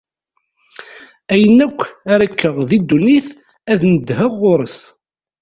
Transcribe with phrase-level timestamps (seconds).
[1.33, 1.79] Ayen akk
[2.13, 3.27] ara kkeɣ di ddunit,
[3.71, 4.79] ad neddheɣ ɣur-s.